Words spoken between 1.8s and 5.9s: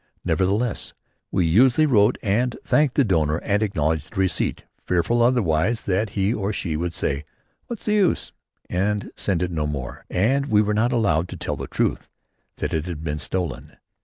wrote and thanked the donor and acknowledged the receipt, fearful otherwise